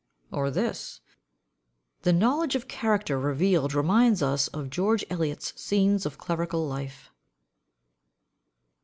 Or 0.31 0.49
this: 0.49 0.99
"The 2.01 2.11
knowledge 2.11 2.55
of 2.55 2.67
character 2.67 3.19
revealed 3.19 3.75
reminds 3.75 4.23
us 4.23 4.47
of 4.47 4.71
George 4.71 5.05
Eliot's 5.11 5.53
'Scenes 5.55 6.07
of 6.07 6.17
Clerical 6.17 6.67
Life. 6.67 7.11